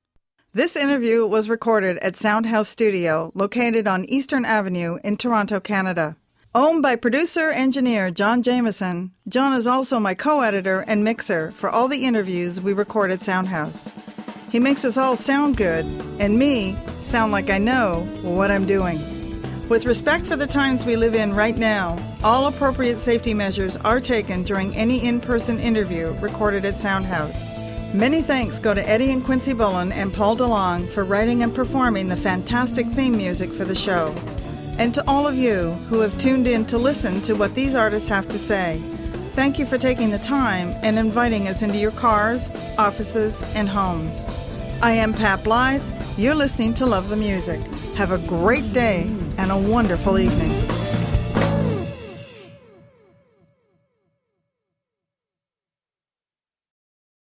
[0.53, 6.17] This interview was recorded at Soundhouse Studio, located on Eastern Avenue in Toronto, Canada.
[6.53, 11.71] Owned by producer engineer John Jameson, John is also my co editor and mixer for
[11.71, 13.89] all the interviews we record at Soundhouse.
[14.51, 15.87] He makes us all sound good,
[16.19, 18.99] and me sound like I know what I'm doing.
[19.69, 24.01] With respect for the times we live in right now, all appropriate safety measures are
[24.01, 27.95] taken during any in person interview recorded at Soundhouse.
[27.95, 32.09] Many thanks go to Eddie and Quincy Bullen and Paul DeLong for writing and performing
[32.09, 34.13] the fantastic theme music for the show.
[34.79, 38.09] And to all of you who have tuned in to listen to what these artists
[38.09, 38.83] have to say.
[39.35, 44.25] Thank you for taking the time and inviting us into your cars, offices, and homes.
[44.83, 45.83] I am Pat Blythe.
[46.19, 47.61] You're listening to Love the Music.
[47.95, 49.09] Have a great day
[49.39, 50.80] and a wonderful evening.